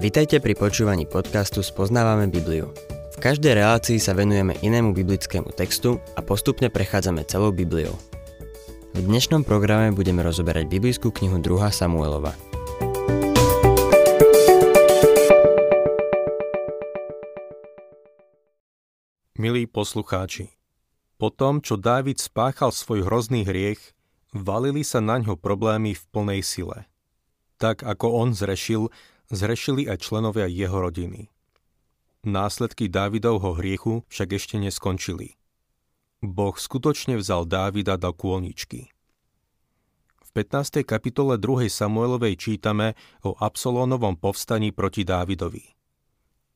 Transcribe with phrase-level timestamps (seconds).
[0.00, 2.72] Vitajte pri počúvaní podcastu Spoznávame Bibliu.
[3.12, 7.92] V každej relácii sa venujeme inému biblickému textu a postupne prechádzame celou Bibliou.
[8.96, 11.52] V dnešnom programe budeme rozoberať biblickú knihu 2.
[11.68, 12.32] Samuelova.
[19.36, 20.48] Milí poslucháči,
[21.20, 23.92] po tom, čo Dávid spáchal svoj hrozný hriech,
[24.32, 26.88] valili sa na ňo problémy v plnej sile.
[27.60, 28.88] Tak ako on zrešil,
[29.30, 31.30] zrešili aj členovia jeho rodiny.
[32.26, 35.40] Následky Dávidovho hriechu však ešte neskončili.
[36.20, 38.92] Boh skutočne vzal Dávida do kôlničky.
[40.20, 40.84] V 15.
[40.84, 41.72] kapitole 2.
[41.72, 42.92] Samuelovej čítame
[43.24, 45.64] o Absolónovom povstaní proti Dávidovi.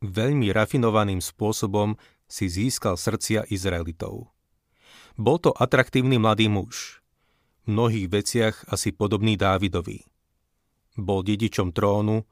[0.05, 1.97] Veľmi rafinovaným spôsobom
[2.29, 4.29] si získal srdcia Izraelitov.
[5.17, 7.01] Bol to atraktívny mladý muž.
[7.65, 10.05] V mnohých veciach asi podobný Dávidovi–
[10.95, 12.23] bol dedičom trónu,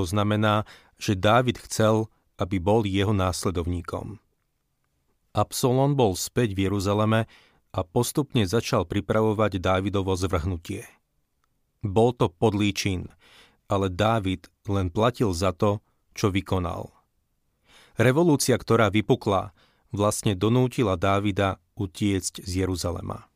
[0.00, 0.64] to znamená,
[0.96, 2.08] že Dávid chcel,
[2.40, 4.16] aby bol jeho následovníkom.
[5.36, 7.28] Absolon bol späť v Jeruzaleme
[7.76, 10.88] a postupne začal pripravovať Dávidovo zvrhnutie.
[11.84, 13.12] Bol to podlý čin,
[13.68, 15.84] ale Dávid len platil za to,
[16.16, 16.88] čo vykonal.
[18.00, 19.52] Revolúcia, ktorá vypukla,
[19.92, 23.28] vlastne donútila Dávida utiecť z Jeruzalema.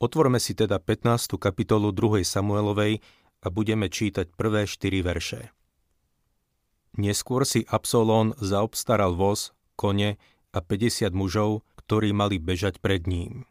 [0.00, 1.36] Otvorme si teda 15.
[1.36, 2.24] kapitolu 2.
[2.24, 3.04] Samuelovej
[3.42, 5.42] a budeme čítať prvé 4 verše.
[6.98, 10.18] Neskôr si Absolón zaobstaral voz, kone
[10.50, 13.46] a 50 mužov, ktorí mali bežať pred ním.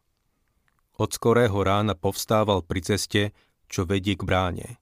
[0.98, 3.32] Od skorého rána povstával pri ceste,
[3.70, 4.82] čo vedie k bráne.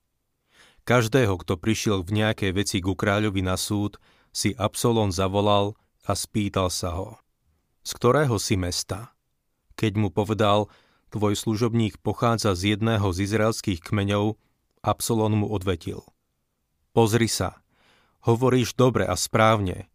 [0.86, 3.98] Každého, kto prišiel v nejakej veci ku kráľovi na súd,
[4.30, 5.74] si Absolón zavolal
[6.06, 7.18] a spýtal sa ho.
[7.86, 9.14] Z ktorého si mesta?
[9.76, 10.72] Keď mu povedal,
[11.10, 14.38] tvoj služobník pochádza z jedného z izraelských kmeňov,
[14.86, 16.06] Absalon mu odvetil.
[16.94, 17.58] Pozri sa,
[18.22, 19.90] hovoríš dobre a správne,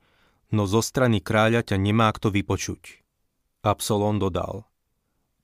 [0.51, 2.99] no zo strany kráľa ťa nemá kto vypočuť.
[3.63, 4.67] Absalon dodal.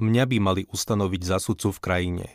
[0.02, 2.26] Mňa by mali ustanoviť za sudcu v krajine.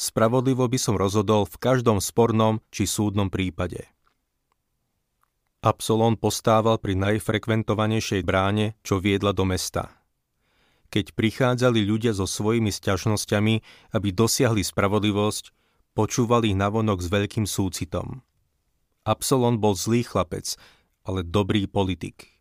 [0.00, 3.92] Spravodlivo by som rozhodol v každom spornom či súdnom prípade.
[5.60, 9.92] Absalon postával pri najfrekventovanejšej bráne, čo viedla do mesta–
[10.92, 13.54] keď prichádzali ľudia so svojimi sťažnosťami,
[13.96, 15.61] aby dosiahli spravodlivosť,
[15.92, 18.24] počúvali ich navonok s veľkým súcitom.
[19.02, 20.56] Absolon bol zlý chlapec,
[21.02, 22.38] ale dobrý politik.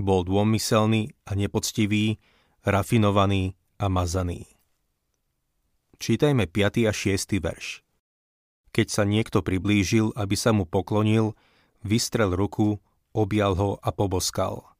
[0.00, 2.16] Bol dômyselný a nepoctivý,
[2.64, 4.48] rafinovaný a mazaný.
[6.00, 6.90] Čítajme 5.
[6.90, 7.38] a 6.
[7.38, 7.84] verš.
[8.72, 11.36] Keď sa niekto priblížil, aby sa mu poklonil,
[11.84, 12.80] vystrel ruku,
[13.12, 14.64] objal ho a poboskal–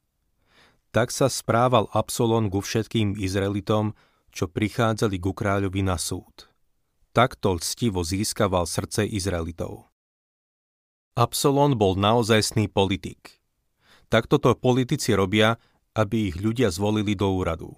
[0.92, 3.96] tak sa správal Absolon ku všetkým Izraelitom,
[4.28, 6.51] čo prichádzali ku kráľovi na súd.
[7.12, 9.88] Takto lstivo získaval srdce Izraelitov.
[11.12, 13.40] Absolon bol naozajstný politik.
[14.08, 15.60] Takto to politici robia,
[15.92, 17.76] aby ich ľudia zvolili do úradu.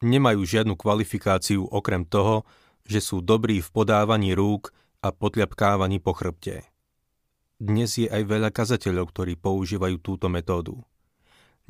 [0.00, 2.48] Nemajú žiadnu kvalifikáciu okrem toho,
[2.88, 4.72] že sú dobrí v podávaní rúk
[5.04, 6.64] a potľapkávaní po chrbte.
[7.60, 10.82] Dnes je aj veľa kazateľov, ktorí používajú túto metódu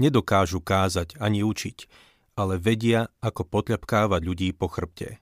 [0.02, 1.86] nedokážu kázať ani učiť,
[2.34, 5.22] ale vedia, ako potľapkávať ľudí po chrbte.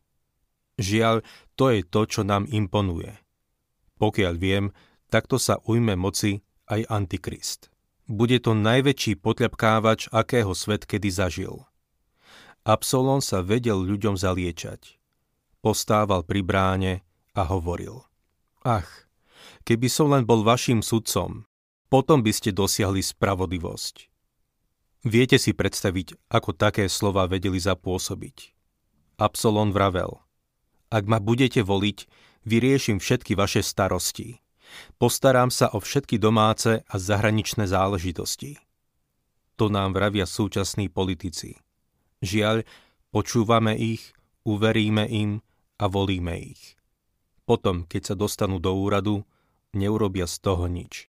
[0.80, 1.20] Žiaľ,
[1.60, 3.12] to je to, čo nám imponuje.
[4.00, 4.72] Pokiaľ viem,
[5.12, 6.40] takto sa ujme moci
[6.72, 7.68] aj Antikrist.
[8.08, 11.68] Bude to najväčší potľapkávač, akého svet kedy zažil.
[12.64, 14.96] Absolon sa vedel ľuďom zaliečať.
[15.60, 16.92] Postával pri bráne
[17.36, 18.02] a hovoril.
[18.64, 18.88] Ach,
[19.68, 21.44] keby som len bol vašim sudcom,
[21.92, 24.08] potom by ste dosiahli spravodlivosť.
[25.04, 28.52] Viete si predstaviť, ako také slova vedeli zapôsobiť.
[29.20, 30.20] Absolon vravel.
[30.90, 31.98] Ak ma budete voliť,
[32.50, 34.42] vyriešim všetky vaše starosti.
[34.98, 38.58] Postarám sa o všetky domáce a zahraničné záležitosti.
[39.54, 41.58] To nám vravia súčasní politici.
[42.26, 42.66] Žiaľ,
[43.14, 45.46] počúvame ich, uveríme im
[45.78, 46.74] a volíme ich.
[47.46, 49.22] Potom, keď sa dostanú do úradu,
[49.74, 51.10] neurobia z toho nič.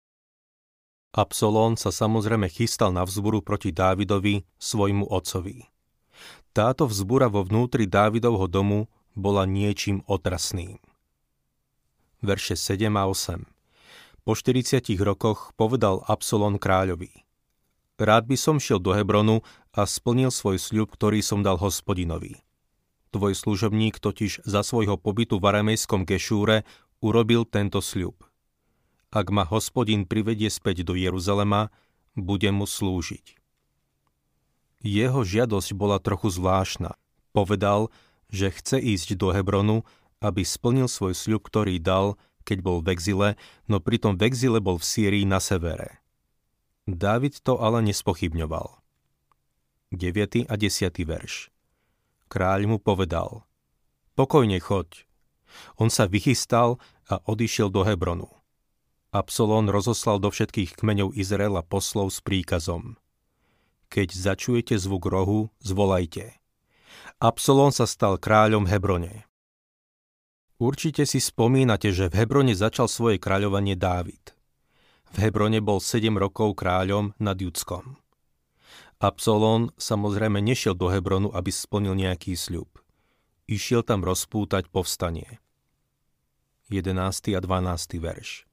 [1.17, 5.64] Absolón sa samozrejme chystal na vzburu proti Dávidovi, svojmu otcovi.
[6.52, 10.78] Táto vzbura vo vnútri Dávidovho domu bola niečím otrasným.
[12.20, 13.42] Verše 7 a 8
[14.22, 17.24] Po 40 rokoch povedal Absolón kráľovi
[17.96, 19.40] Rád by som šiel do Hebronu
[19.72, 22.44] a splnil svoj sľub, ktorý som dal hospodinovi.
[23.10, 26.69] Tvoj služobník totiž za svojho pobytu v aramejskom Gešúre
[27.00, 28.20] urobil tento sľub–
[29.16, 31.72] ak ma hospodin privedie späť do Jeruzalema,
[32.19, 33.38] budem mu slúžiť.
[34.84, 37.00] Jeho žiadosť bola trochu zvláštna.
[37.32, 37.88] Povedal,
[38.31, 39.87] že chce ísť do Hebronu,
[40.20, 43.28] aby splnil svoj sľub, ktorý dal, keď bol v exile,
[43.67, 46.00] no pritom v exile bol v Sýrii na severe.
[46.87, 48.78] Dávid to ale nespochybňoval.
[49.90, 50.46] 9.
[50.46, 51.02] a 10.
[51.02, 51.50] verš
[52.26, 53.46] Kráľ mu povedal,
[54.19, 55.06] pokojne choď.
[55.79, 58.31] On sa vychystal a odišiel do Hebronu.
[59.14, 62.99] Absalón rozoslal do všetkých kmeňov Izraela poslov s príkazom.
[63.88, 66.34] Keď začujete zvuk rohu, zvolajte.
[67.16, 69.24] Absalón sa stal kráľom Hebrone.
[70.60, 74.36] Určite si spomínate, že v Hebrone začal svoje kráľovanie Dávid.
[75.16, 77.96] V Hebrone bol 7 rokov kráľom nad Judskom.
[79.00, 82.68] Absalón samozrejme nešiel do Hebronu, aby splnil nejaký sľub.
[83.48, 85.40] Išiel tam rozpútať povstanie.
[86.69, 86.92] 11.
[87.32, 87.96] a 12.
[87.96, 88.44] verš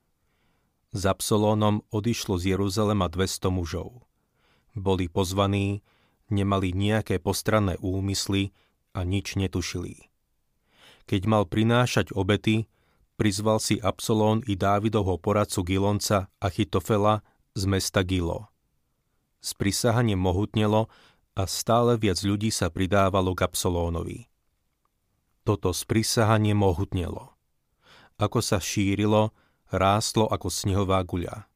[0.96, 4.08] S Absalónom odišlo z Jeruzalema 200 mužov.
[4.72, 5.84] Boli pozvaní,
[6.34, 8.52] nemali nejaké postranné úmysly
[8.98, 10.10] a nič netušili.
[11.06, 12.66] Keď mal prinášať obety,
[13.16, 17.22] prizval si Absalón i Dávidovho poradcu Gilonca Achitofela
[17.54, 18.50] z mesta Gilo–
[19.44, 20.88] sprisahanie mohutnelo
[21.36, 24.32] a stále viac ľudí sa pridávalo k Absolónovi.
[25.44, 27.36] Toto sprisahanie mohutnelo.
[28.16, 29.36] Ako sa šírilo,
[29.68, 31.52] rástlo ako snehová guľa.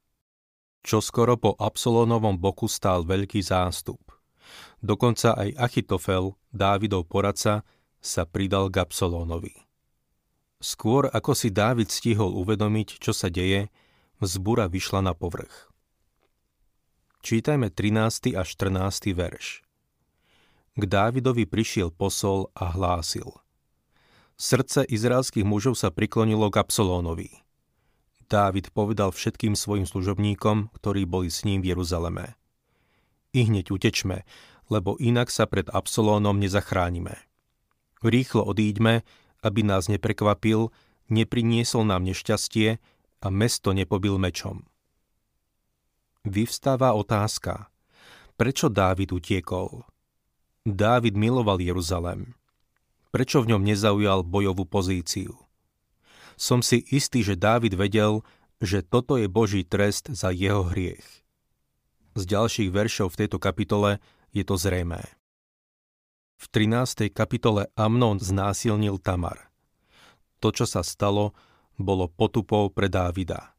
[0.83, 4.03] Čoskoro po Absolónovom boku stál veľký zástup.
[4.79, 7.65] Dokonca aj Achitofel, Dávidov poradca,
[7.97, 9.53] sa pridal k Absolónovi.
[10.57, 13.69] Skôr ako si Dávid stihol uvedomiť, čo sa deje,
[14.17, 15.69] vzbura vyšla na povrch.
[17.21, 18.33] Čítajme 13.
[18.33, 19.13] a 14.
[19.13, 19.61] verš.
[20.77, 23.33] K Dávidovi prišiel posol a hlásil.
[24.37, 27.41] Srdce izraelských mužov sa priklonilo k Absolónovi.
[28.29, 32.37] Dávid povedal všetkým svojim služobníkom, ktorí boli s ním v Jeruzaleme.
[33.35, 34.23] I hneď utečme,
[34.67, 37.17] lebo inak sa pred Absolónom nezachránime.
[38.03, 39.01] Rýchlo odíďme,
[39.43, 40.69] aby nás neprekvapil,
[41.07, 42.77] nepriniesol nám nešťastie
[43.23, 44.67] a mesto nepobil mečom
[46.27, 47.71] vyvstáva otázka,
[48.35, 49.87] prečo Dávid utiekol?
[50.67, 52.35] Dávid miloval Jeruzalem.
[53.15, 55.33] Prečo v ňom nezaujal bojovú pozíciu?
[56.35, 58.21] Som si istý, že Dávid vedel,
[58.61, 61.25] že toto je Boží trest za jeho hriech.
[62.17, 64.01] Z ďalších veršov v tejto kapitole
[64.33, 65.05] je to zrejmé.
[66.41, 67.13] V 13.
[67.13, 69.53] kapitole Amnon znásilnil Tamar.
[70.41, 71.37] To, čo sa stalo,
[71.77, 73.53] bolo potupou pre Dávida.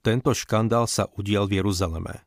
[0.00, 2.24] Tento škandál sa udial v Jeruzaleme.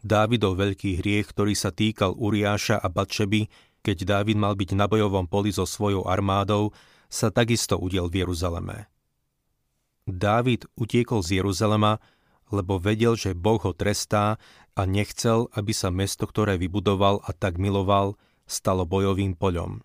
[0.00, 3.48] Dávidov veľký hriech, ktorý sa týkal Uriáša a Batšeby,
[3.84, 6.72] keď Dávid mal byť na bojovom poli so svojou armádou,
[7.12, 8.88] sa takisto udial v Jeruzaleme.
[10.08, 12.00] Dávid utiekol z Jeruzalema,
[12.54, 14.38] lebo vedel, že Boh ho trestá
[14.78, 18.14] a nechcel, aby sa mesto, ktoré vybudoval a tak miloval,
[18.46, 19.82] stalo bojovým poľom.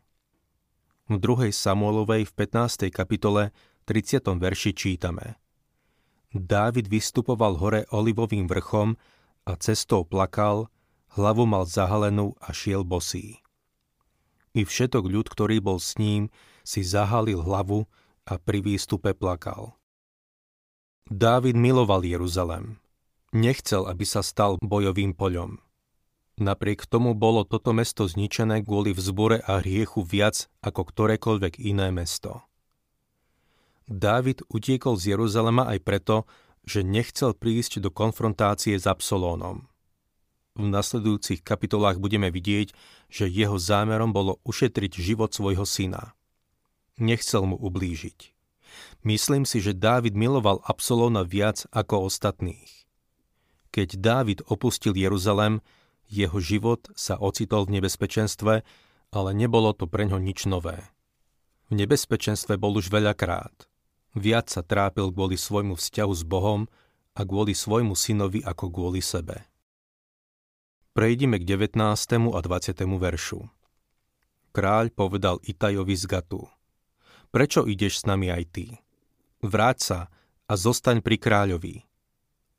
[1.10, 1.50] V 2.
[1.50, 2.94] Samuelovej v 15.
[2.94, 3.50] kapitole
[3.90, 4.22] 30.
[4.38, 5.34] verši čítame–
[6.30, 8.94] Dávid vystupoval hore olivovým vrchom
[9.50, 10.70] a cestou plakal,
[11.18, 13.42] hlavu mal zahalenú a šiel bosý.
[14.54, 16.30] I všetok ľud, ktorý bol s ním,
[16.62, 17.90] si zahalil hlavu
[18.30, 19.74] a pri výstupe plakal.
[21.08, 22.82] Dávid miloval Jeruzalem.
[23.32, 25.62] Nechcel, aby sa stal bojovým poľom.
[26.40, 32.44] Napriek tomu bolo toto mesto zničené kvôli vzbure a hriechu viac ako ktorékoľvek iné mesto.
[33.90, 36.16] Dávid utiekol z Jeruzalema aj preto,
[36.64, 39.68] že nechcel prísť do konfrontácie s Absolónom.
[40.56, 42.72] V nasledujúcich kapitolách budeme vidieť,
[43.12, 46.16] že jeho zámerom bolo ušetriť život svojho syna.
[47.00, 48.39] Nechcel mu ublížiť.
[49.00, 52.68] Myslím si, že Dávid miloval Absolóna viac ako ostatných.
[53.72, 55.64] Keď Dávid opustil Jeruzalem,
[56.10, 58.66] jeho život sa ocitol v nebezpečenstve,
[59.14, 60.84] ale nebolo to pre ňo nič nové.
[61.70, 63.70] V nebezpečenstve bol už veľakrát.
[64.18, 66.66] Viac sa trápil kvôli svojmu vzťahu s Bohom
[67.14, 69.46] a kvôli svojmu synovi ako kvôli sebe.
[70.98, 71.78] Prejdime k 19.
[72.34, 72.74] a 20.
[72.98, 73.40] veršu.
[74.50, 76.50] Kráľ povedal Itajovi z Gatu.
[77.30, 78.66] Prečo ideš s nami aj ty?
[79.40, 80.00] Vráť sa
[80.52, 81.88] a zostaň pri kráľovi.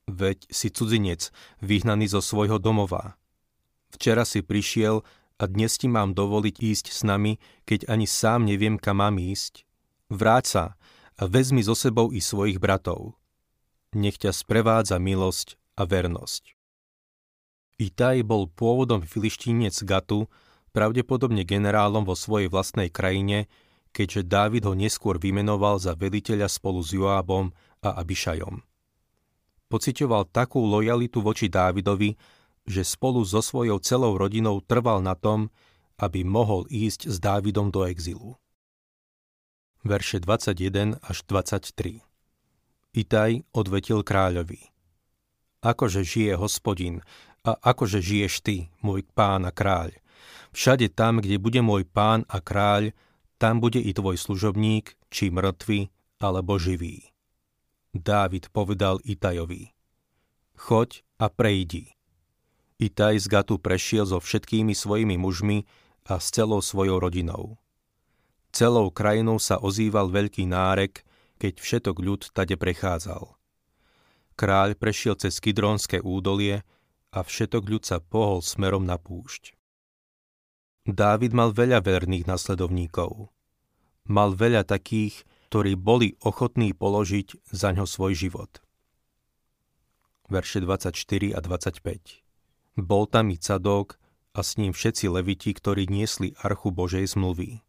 [0.08, 1.28] Veď si cudzinec,
[1.60, 3.20] vyhnaný zo svojho domova.
[3.92, 5.04] Včera si prišiel
[5.37, 7.37] a dnes ti mám dovoliť ísť s nami,
[7.68, 9.68] keď ani sám neviem, kam mám ísť.
[10.08, 10.64] Vráť sa
[11.20, 13.14] a vezmi so sebou i svojich bratov.
[13.92, 16.56] Nech ťa sprevádza milosť a vernosť.
[17.80, 20.28] Itaj bol pôvodom filištínec Gatu,
[20.72, 23.49] pravdepodobne generálom vo svojej vlastnej krajine,
[23.90, 27.50] keďže Dávid ho neskôr vymenoval za veliteľa spolu s Joábom
[27.82, 28.62] a Abišajom.
[29.70, 32.18] Pocitoval takú lojalitu voči Dávidovi,
[32.66, 35.50] že spolu so svojou celou rodinou trval na tom,
[35.99, 38.40] aby mohol ísť s Dávidom do exilu
[39.85, 42.04] verše 21 až 23.
[42.92, 44.61] Itaj odvetil kráľovi.
[45.64, 47.04] Akože žije hospodin
[47.44, 49.97] a akože žiješ ty, môj pán a kráľ.
[50.52, 52.92] Všade tam, kde bude môj pán a kráľ,
[53.40, 55.88] tam bude i tvoj služobník, či mŕtvy,
[56.20, 57.09] alebo živý.
[57.97, 59.73] Dávid povedal Itajovi.
[60.61, 61.97] Choď a prejdi.
[62.76, 65.64] Itaj z Gatu prešiel so všetkými svojimi mužmi
[66.04, 67.56] a s celou svojou rodinou.
[68.52, 71.00] Celou krajinou sa ozýval veľký nárek,
[71.40, 73.40] keď všetok ľud tade prechádzal.
[74.37, 76.61] Kráľ prešiel cez Kidrónske údolie
[77.09, 79.60] a všetok ľud sa pohol smerom na púšť.
[80.88, 83.28] Dávid mal veľa verných nasledovníkov.
[84.08, 88.62] Mal veľa takých, ktorí boli ochotní položiť za ňo svoj život.
[90.30, 90.94] Verše 24
[91.34, 93.99] a 25 Bol tam i Cadok
[94.32, 97.60] a s ním všetci leviti, ktorí niesli archu Božej zmluvy.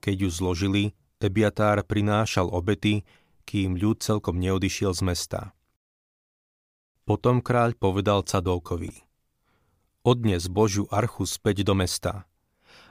[0.00, 0.84] Keď ju zložili,
[1.20, 3.04] Ebiatár prinášal obety,
[3.44, 5.40] kým ľud celkom neodišiel z mesta.
[7.04, 8.94] Potom kráľ povedal Cadókovi,
[10.06, 12.29] odnes Božiu archu späť do mesta.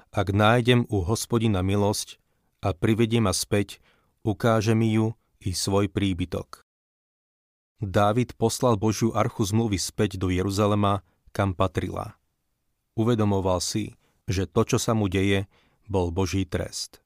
[0.10, 2.18] Ak nájdem u hospodina milosť
[2.66, 3.78] a privedie ma späť,
[4.26, 6.66] ukáže mi ju i svoj príbytok.
[7.80, 12.20] Dávid poslal Božiu archu zmluvy späť do Jeruzalema, kam patrila.
[13.00, 13.96] Uvedomoval si,
[14.28, 15.48] že to, čo sa mu deje,
[15.88, 17.00] bol Boží trest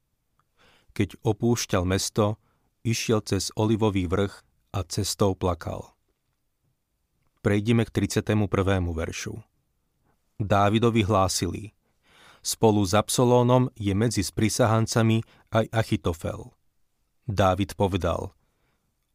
[0.94, 2.38] keď opúšťal mesto,
[2.86, 5.98] išiel cez Olivový vrch a cestou plakal.
[7.44, 8.48] Prejdime k 31.
[8.94, 9.36] veršu.
[10.40, 11.76] Dávidovi hlásili.
[12.44, 15.24] Spolu s Absolónom je medzi sprisahancami
[15.56, 16.52] aj Achitofel.
[17.24, 18.36] Dávid povedal.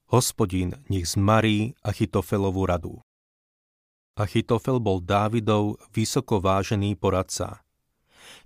[0.08, 2.94] Hospodin nech zmarí Achitofelovú radu.
[4.16, 7.60] Achitofel bol Dávidov vysoko vážený poradca.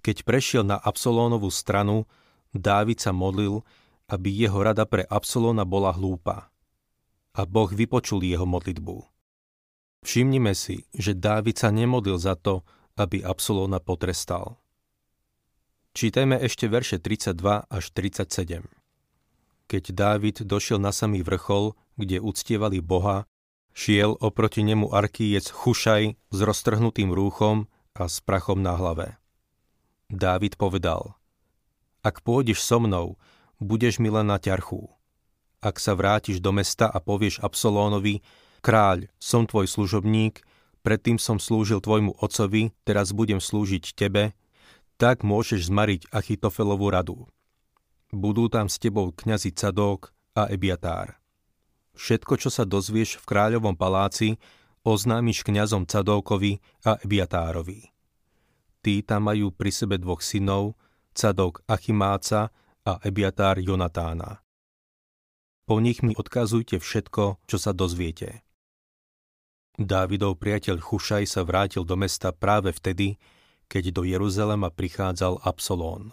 [0.03, 2.11] Keď prešiel na Absolónovú stranu,
[2.51, 3.63] Dávid sa modlil,
[4.11, 6.51] aby jeho rada pre Absolóna bola hlúpa.
[7.39, 8.99] A Boh vypočul jeho modlitbu.
[10.03, 12.67] Všimnime si, že Dávid sa nemodlil za to,
[12.99, 14.62] aby Absolóna potrestal.
[15.93, 18.65] Čítajme ešte verše 32 až 37.
[19.69, 23.29] Keď Dávid došiel na samý vrchol, kde uctievali Boha,
[23.73, 29.21] šiel oproti nemu arkýjec Chušaj s roztrhnutým rúchom a s prachom na hlave.
[30.09, 31.13] Dávid povedal–
[32.03, 33.15] ak pôjdeš so mnou,
[33.63, 34.91] budeš mi len na ťarchu.
[35.63, 38.27] Ak sa vrátiš do mesta a povieš Absolónovi,
[38.59, 40.43] kráľ, som tvoj služobník,
[40.83, 44.35] predtým som slúžil tvojmu ocovi, teraz budem slúžiť tebe,
[45.03, 47.27] tak môžeš zmariť Achitofelovú radu.
[48.15, 51.19] Budú tam s tebou kňazi Cadók a Ebiatár.
[51.99, 54.39] Všetko, čo sa dozvieš v kráľovom paláci,
[54.87, 57.91] oznámiš kňazom Cadókovi a Ebiatárovi.
[58.79, 60.79] Tí tam majú pri sebe dvoch synov,
[61.11, 62.55] Cadok Achimáca
[62.87, 64.39] a Ebiatár Jonatána.
[65.67, 68.47] Po nich mi odkazujte všetko, čo sa dozviete.
[69.75, 73.19] Dávidov priateľ Chušaj sa vrátil do mesta práve vtedy,
[73.73, 76.13] keď do Jeruzalema prichádzal Absolón.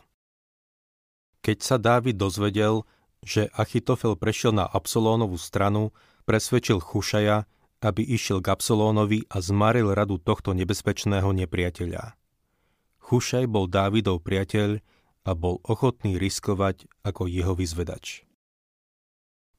[1.43, 2.87] Keď sa Dávid dozvedel,
[3.19, 5.91] že Achitofel prešiel na Absolónovú stranu,
[6.23, 7.43] presvedčil Chušaja,
[7.83, 12.15] aby išiel k Absolónovi a zmaril radu tohto nebezpečného nepriateľa.
[13.03, 14.79] Chušaj bol Dávidov priateľ
[15.27, 18.23] a bol ochotný riskovať ako jeho vyzvedač.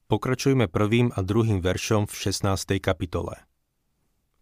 [0.09, 2.81] Pokračujme prvým a druhým veršom v 16.
[2.81, 3.45] kapitole.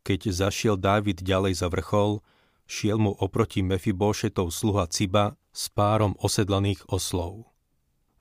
[0.07, 2.23] Keď zašiel Dávid ďalej za vrchol,
[2.69, 7.49] šiel mu oproti Mefibošetov sluha Ciba s párom osedlaných oslov.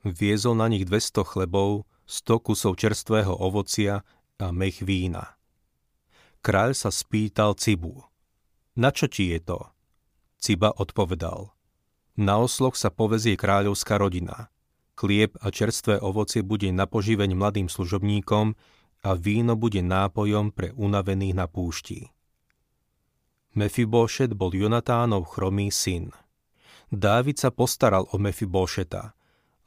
[0.02, 4.00] Viezol na nich 200 chlebov, 100 kusov čerstvého ovocia
[4.40, 5.36] a mech vína.
[6.40, 8.08] Kráľ sa spýtal Cibu.
[8.80, 9.68] Na čo ti je to?
[10.40, 11.52] Ciba odpovedal.
[12.16, 14.48] Na osloch sa povezie kráľovská rodina.
[14.98, 18.58] Chlieb a čerstvé ovocie bude na poživeň mladým služobníkom
[19.04, 22.10] a víno bude nápojom pre unavených na púšti.
[23.56, 26.12] Mefibošet bol Jonatánov chromý syn.
[26.92, 29.12] Dávid sa postaral o Mefibošeta,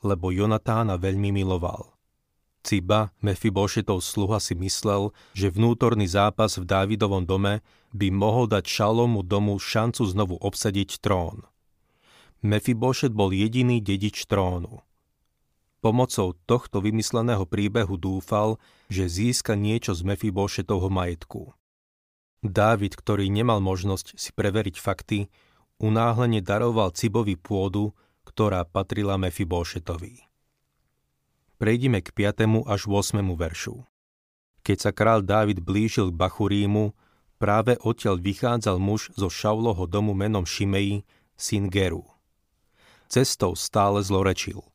[0.06, 1.94] lebo Jonatána veľmi miloval.
[2.62, 9.26] Ciba, Mefibošetov sluha si myslel, že vnútorný zápas v Dávidovom dome by mohol dať Šalomu
[9.26, 11.42] domu šancu znovu obsadiť trón.
[12.46, 14.82] Mefibošet bol jediný dedič trónu.
[15.82, 18.62] Pomocou tohto vymysleného príbehu dúfal,
[18.94, 21.58] že získa niečo z Mefibošetovho majetku.
[22.42, 25.30] Dávid, ktorý nemal možnosť si preveriť fakty,
[25.78, 27.94] unáhlene daroval Cibovi pôdu,
[28.26, 30.32] ktorá patrila Mefibošetovi
[31.62, 32.66] prejdime k 5.
[32.66, 33.22] až 8.
[33.38, 33.86] veršu.
[34.66, 36.98] Keď sa král Dávid blížil k Bachurímu,
[37.38, 41.06] práve odtiaľ vychádzal muž zo Šauloho domu menom Šimei,
[41.38, 42.02] syn Geru.
[43.06, 44.66] Cestou stále zlorečil.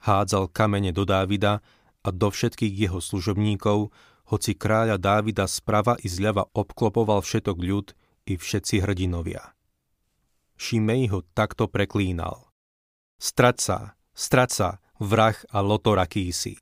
[0.00, 1.60] Hádzal kamene do Dávida
[2.00, 3.92] a do všetkých jeho služobníkov,
[4.34, 7.94] hoci kráľa Dávida sprava i zľava obklopoval všetok ľud
[8.26, 9.54] i všetci hrdinovia.
[10.58, 12.50] Šimej ho takto preklínal.
[13.22, 13.56] Strať
[14.50, 16.58] sa, vrah a lotoraký si.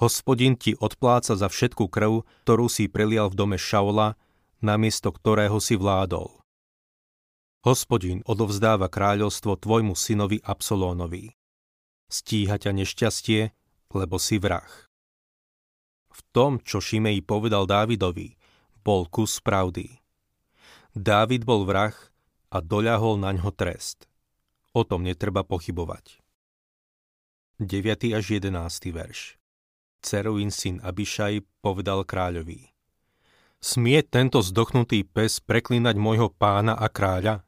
[0.00, 4.16] Hospodin ti odpláca za všetku krv, ktorú si prelial v dome Šaula,
[4.64, 6.32] namiesto ktorého si vládol.
[7.64, 11.32] Hospodin odovzdáva kráľovstvo tvojmu synovi Absolónovi.
[12.08, 13.40] Stíha ťa nešťastie,
[13.90, 14.85] lebo si vrah.
[16.16, 18.32] V tom, čo Šimej povedal Dávidovi,
[18.80, 20.00] bol kus pravdy.
[20.96, 21.92] Dávid bol vrah
[22.48, 24.08] a doľahol na ňo trest.
[24.72, 26.24] O tom netreba pochybovať.
[27.60, 28.16] 9.
[28.16, 28.48] až 11.
[28.96, 29.36] verš
[30.00, 32.72] Ceruin syn Abišaj povedal kráľovi
[33.60, 37.44] Smie tento zdochnutý pes preklínať môjho pána a kráľa?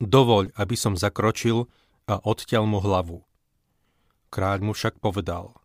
[0.00, 1.68] Dovoľ, aby som zakročil
[2.08, 3.24] a odťal mu hlavu.
[4.28, 5.59] Kráľ mu však povedal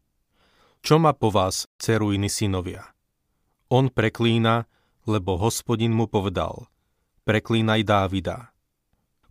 [0.85, 2.93] Čo má po vás, Ceruiny synovia?
[3.73, 4.69] On preklína,
[5.09, 6.69] lebo hospodin mu povedal
[7.25, 8.53] Preklínaj Dávida.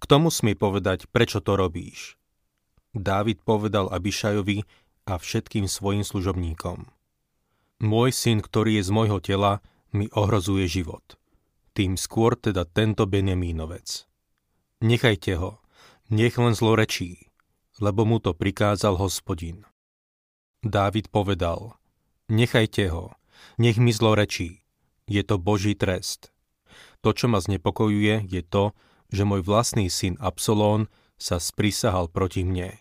[0.02, 2.18] K tomu smie povedať, prečo to robíš.
[2.90, 4.66] Dávid povedal Abišajovi
[5.06, 6.90] a všetkým svojim služobníkom.
[7.87, 9.62] Môj syn, ktorý je z môjho tela,
[9.94, 11.06] mi ohrozuje život.
[11.70, 14.11] Tým skôr teda tento Benjamínovec.
[14.82, 15.62] Nechajte ho,
[16.11, 17.30] nech len zlorečí,
[17.78, 19.62] lebo mu to prikázal hospodin.
[20.64, 21.76] Dávid povedal,
[22.33, 23.12] nechajte ho,
[23.61, 24.64] nech mi zlorečí,
[25.04, 26.33] je to Boží trest.
[27.04, 28.73] To, čo ma znepokojuje, je to,
[29.12, 30.88] že môj vlastný syn Absolón
[31.21, 32.80] sa sprísahal proti mne.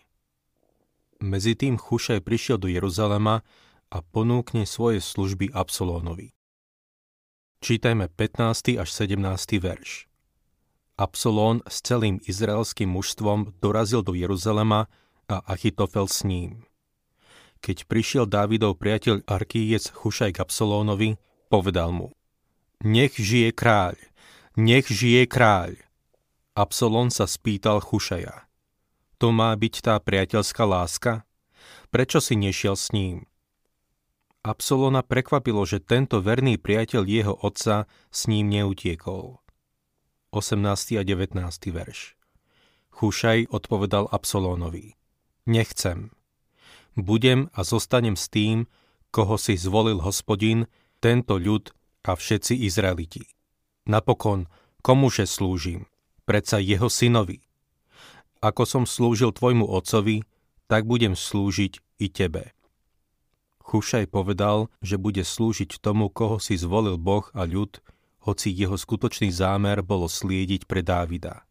[1.20, 3.44] Medzi tým Chušaj prišiel do Jeruzalema
[3.92, 6.32] a ponúkne svoje služby Absolónovi.
[7.60, 8.80] Čítajme 15.
[8.80, 9.60] až 17.
[9.60, 10.08] verš.
[10.96, 14.88] Absolón s celým izraelským mužstvom dorazil do Jeruzalema
[15.28, 16.64] a Achitofel s ním.
[17.64, 21.16] Keď prišiel Dávidov priateľ Arkíjec Chušaj k Absolónovi,
[21.48, 22.12] povedal mu
[22.84, 23.96] Nech žije kráľ,
[24.60, 25.80] nech žije kráľ.
[26.52, 28.44] Absolon sa spýtal Chušaja.
[29.16, 31.24] To má byť tá priateľská láska?
[31.88, 33.24] Prečo si nešiel s ním?
[34.44, 39.40] Absolona prekvapilo, že tento verný priateľ jeho otca s ním neutiekol.
[40.36, 41.00] 18.
[41.00, 41.40] a 19.
[41.72, 42.12] verš
[42.92, 45.00] Chušaj odpovedal Absolónovi.
[45.48, 46.12] Nechcem.
[46.94, 48.70] Budem a zostanem s tým,
[49.10, 50.70] koho si zvolil hospodin,
[51.02, 51.74] tento ľud
[52.06, 53.26] a všetci Izraeliti.
[53.86, 54.48] Napokon,
[54.80, 55.84] komuže slúžim?
[56.24, 57.44] predsa jeho synovi.
[58.40, 60.24] Ako som slúžil tvojmu otcovi,
[60.68, 62.52] tak budem slúžiť i tebe.
[63.64, 67.80] Chušaj povedal, že bude slúžiť tomu, koho si zvolil Boh a ľud,
[68.24, 71.44] hoci jeho skutočný zámer bolo sliediť pre Dávida.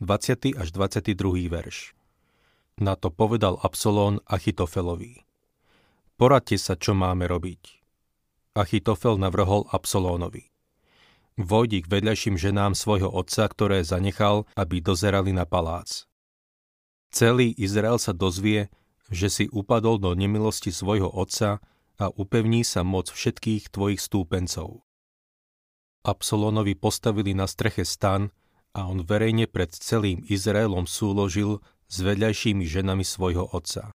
[0.00, 0.56] 20.
[0.56, 1.48] až 22.
[1.48, 1.97] verš
[2.78, 5.26] Na to povedal Absolón Achitofelovi.
[6.14, 7.82] Poradte sa, čo máme robiť.
[8.54, 10.50] Achitofel navrhol Absolónovi.
[11.38, 16.06] Vojdi k vedľajším ženám svojho otca, ktoré zanechal, aby dozerali na palác.
[17.10, 18.70] Celý Izrael sa dozvie,
[19.10, 21.62] že si upadol do nemilosti svojho otca
[21.98, 24.86] a upevní sa moc všetkých tvojich stúpencov.
[26.06, 28.30] Absolónovi postavili na streche stan
[28.70, 33.90] a on verejne pred celým Izraelom súložil s vedľajšími ženami svojho otca.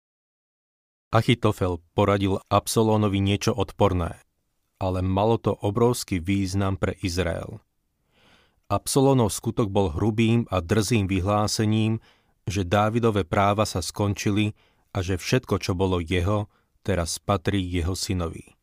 [1.08, 4.28] Achitofel poradil Absolónovi niečo odporné
[4.78, 7.58] ale malo to obrovský význam pre Izrael.
[8.70, 11.98] Absolonov skutok bol hrubým a drzým vyhlásením,
[12.48, 14.54] že Dávidové práva sa skončili
[14.94, 16.48] a že všetko, čo bolo jeho,
[16.86, 18.56] teraz patrí jeho synovi.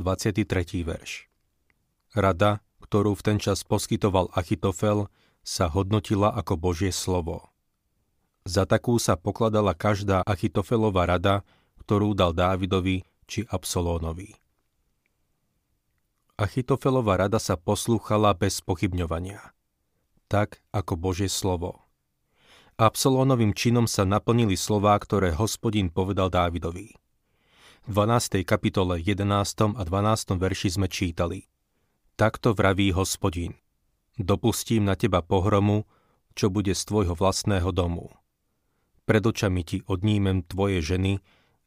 [0.00, 0.46] 23.
[0.82, 1.28] verš
[2.16, 5.12] Rada, ktorú v ten čas poskytoval Achitofel,
[5.46, 7.54] sa hodnotila ako Božie slovo.
[8.46, 11.42] Za takú sa pokladala každá Achitofelová rada,
[11.82, 14.38] ktorú dal Dávidovi či Absolónovi.
[16.38, 19.42] Achitofelova rada sa poslúchala bez pochybňovania.
[20.30, 21.82] Tak ako Božie slovo.
[22.78, 26.94] Absolónovým činom sa naplnili slová, ktoré hospodin povedal Dávidovi.
[27.86, 28.46] V 12.
[28.46, 29.26] kapitole 11.
[29.74, 30.38] a 12.
[30.38, 31.50] verši sme čítali
[32.14, 33.58] Takto vraví hospodin.
[34.14, 35.82] Dopustím na teba pohromu,
[36.38, 38.12] čo bude z tvojho vlastného domu.
[39.06, 41.22] Pred očami ti odnímem tvoje ženy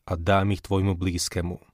[0.06, 1.70] a dám ich tvojmu blízkemu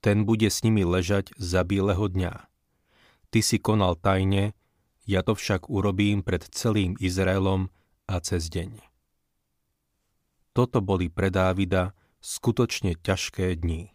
[0.00, 2.48] ten bude s nimi ležať za bieleho dňa.
[3.30, 4.56] Ty si konal tajne,
[5.04, 7.68] ja to však urobím pred celým Izraelom
[8.08, 8.80] a cez deň.
[10.56, 13.94] Toto boli pre Dávida skutočne ťažké dni.